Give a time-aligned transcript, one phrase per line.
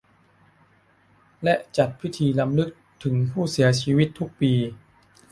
[1.43, 2.69] และจัดพิธีรำลึก
[3.03, 4.53] ถึงผู้เสียชีวิตทุกปี